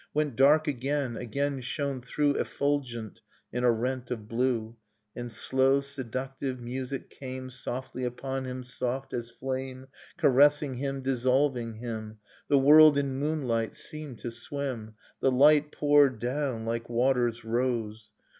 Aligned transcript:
Went 0.15 0.35
dark 0.35 0.67
again, 0.67 1.15
again 1.15 1.61
shone 1.61 2.01
through 2.01 2.33
Effulgent 2.37 3.21
in 3.53 3.63
a 3.63 3.71
rent 3.71 4.09
of 4.09 4.27
blue; 4.27 4.75
And 5.15 5.31
slow 5.31 5.79
seductive 5.79 6.59
music 6.59 7.11
came 7.11 7.51
Softly 7.51 8.03
upon 8.03 8.45
him, 8.45 8.63
soft 8.63 9.13
as 9.13 9.29
flame. 9.29 9.89
Caressing 10.17 10.73
him, 10.77 11.01
dissolving 11.01 11.75
him; 11.75 12.17
The 12.47 12.57
world 12.57 12.97
in 12.97 13.19
moonlight 13.19 13.75
seemed 13.75 14.17
to 14.21 14.31
swim; 14.31 14.95
The 15.19 15.29
light 15.29 15.71
poured 15.71 16.17
down, 16.17 16.65
like 16.65 16.89
waters 16.89 17.45
rose. 17.45 18.09